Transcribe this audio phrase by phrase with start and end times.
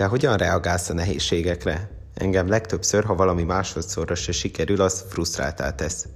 [0.00, 1.90] Te hogyan reagálsz a nehézségekre?
[2.14, 6.06] Engem legtöbbször, ha valami másodszorra se sikerül, az frusztráltá tesz.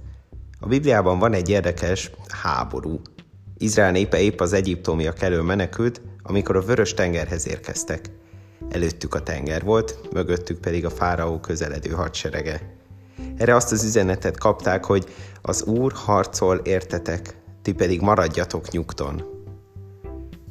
[0.59, 3.01] A Bibliában van egy érdekes háború.
[3.57, 8.09] Izrael népe épp az egyiptomiak elől menekült, amikor a vörös tengerhez érkeztek.
[8.69, 12.75] Előttük a tenger volt, mögöttük pedig a fáraó közeledő hadserege.
[13.37, 15.05] Erre azt az üzenetet kapták, hogy
[15.41, 19.34] az Úr harcol értetek, ti pedig maradjatok nyugton.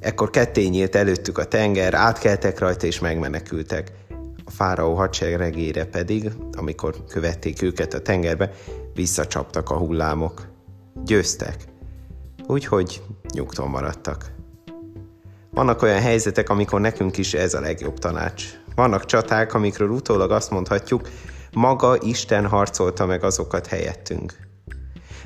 [0.04, 3.92] Ekkor ketté nyílt előttük a tenger, átkeltek rajta és megmenekültek.
[4.44, 8.52] A fáraó hadseregére pedig, amikor követték őket a tengerbe,
[8.94, 10.46] visszacsaptak a hullámok.
[11.04, 11.56] Győztek.
[12.46, 13.02] Úgyhogy
[13.34, 14.32] nyugton maradtak.
[15.50, 18.44] Vannak olyan helyzetek, amikor nekünk is ez a legjobb tanács.
[18.74, 21.08] Vannak csaták, amikről utólag azt mondhatjuk,
[21.52, 24.32] maga Isten harcolta meg azokat helyettünk.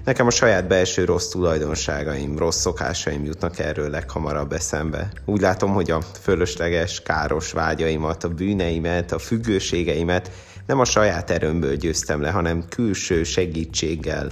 [0.08, 5.08] Nekem a saját belső rossz tulajdonságaim, rossz szokásaim jutnak erről leghamarabb eszembe.
[5.24, 10.30] Úgy látom, hogy a fölösleges, káros vágyaimat, a bűneimet, a függőségeimet
[10.66, 14.28] nem a saját erőmből győztem le, hanem külső segítséggel.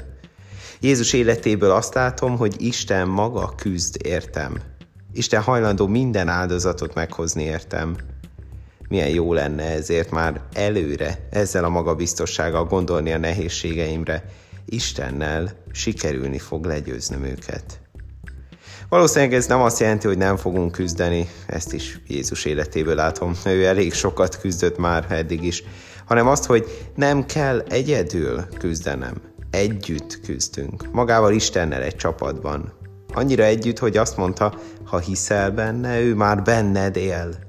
[0.81, 4.61] Jézus életéből azt látom, hogy Isten maga küzd értem.
[5.13, 7.97] Isten hajlandó minden áldozatot meghozni értem.
[8.89, 14.25] Milyen jó lenne ezért már előre ezzel a magabiztossággal gondolni a nehézségeimre.
[14.67, 17.81] Istennel sikerülni fog legyőznöm őket.
[18.89, 23.65] Valószínűleg ez nem azt jelenti, hogy nem fogunk küzdeni, ezt is Jézus életéből látom, ő
[23.65, 25.63] elég sokat küzdött már eddig is,
[26.05, 29.15] hanem azt, hogy nem kell egyedül küzdenem,
[29.51, 32.73] együtt küzdünk, magával Istennel egy csapatban.
[33.15, 37.46] Annyira együtt, hogy azt mondta, ha hiszel benne, ő már benned él.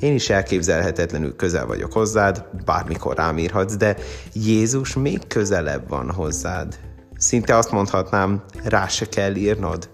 [0.00, 3.96] Én is elképzelhetetlenül közel vagyok hozzád, bármikor rám írhatsz, de
[4.32, 6.78] Jézus még közelebb van hozzád.
[7.16, 9.90] Szinte azt mondhatnám, rá se kell írnod.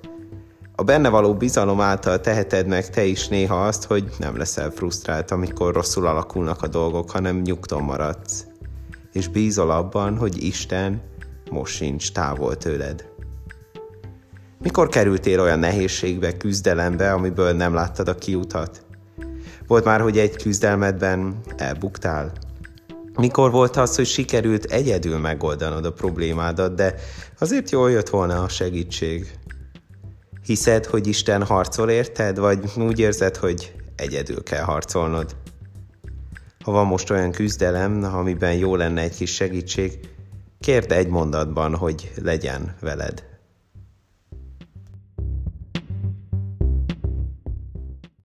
[0.75, 5.31] A benne való bizalom által teheted meg te is néha azt, hogy nem leszel frusztrált,
[5.31, 8.45] amikor rosszul alakulnak a dolgok, hanem nyugton maradsz.
[9.13, 11.03] És bízol abban, hogy Isten
[11.51, 13.09] most sincs távol tőled.
[14.63, 18.86] Mikor kerültél olyan nehézségbe, küzdelembe, amiből nem láttad a kiutat?
[19.67, 22.33] Volt már, hogy egy küzdelmedben elbuktál?
[23.17, 26.95] Mikor volt az, hogy sikerült egyedül megoldanod a problémádat, de
[27.39, 29.39] azért jól jött volna a segítség?
[30.45, 35.37] Hiszed, hogy Isten harcol érted, vagy úgy érzed, hogy egyedül kell harcolnod?
[36.65, 39.99] Ha van most olyan küzdelem, amiben jó lenne egy kis segítség,
[40.61, 43.36] kérd egy mondatban, hogy legyen veled